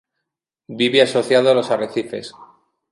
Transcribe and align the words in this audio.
Vive 0.79 1.03
asociado 1.03 1.51
a 1.51 1.53
los 1.53 1.69
arrecifes. 1.69 2.33